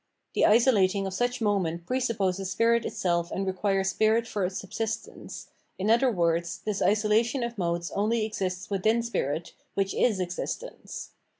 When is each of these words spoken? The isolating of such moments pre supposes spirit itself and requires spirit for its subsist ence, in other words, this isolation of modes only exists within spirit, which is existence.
The 0.33 0.47
isolating 0.47 1.05
of 1.05 1.13
such 1.13 1.41
moments 1.41 1.83
pre 1.85 1.99
supposes 1.99 2.49
spirit 2.49 2.85
itself 2.87 3.29
and 3.29 3.45
requires 3.45 3.91
spirit 3.91 4.25
for 4.25 4.43
its 4.43 4.57
subsist 4.59 5.07
ence, 5.07 5.49
in 5.77 5.91
other 5.91 6.09
words, 6.11 6.59
this 6.65 6.81
isolation 6.81 7.43
of 7.43 7.55
modes 7.55 7.91
only 7.91 8.25
exists 8.25 8.71
within 8.71 9.03
spirit, 9.03 9.53
which 9.75 9.93
is 9.93 10.19
existence. 10.19 11.11